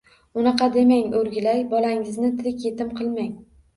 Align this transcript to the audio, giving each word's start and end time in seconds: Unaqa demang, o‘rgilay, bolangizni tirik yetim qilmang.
Unaqa 0.43 0.69
demang, 0.75 1.11
o‘rgilay, 1.19 1.61
bolangizni 1.75 2.33
tirik 2.41 2.67
yetim 2.69 2.91
qilmang. 3.01 3.31